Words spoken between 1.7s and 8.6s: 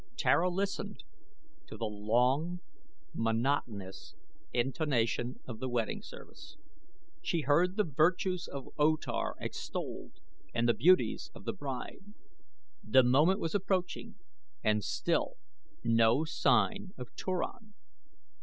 the long, monotonous intonation of the wedding service. She heard the virtues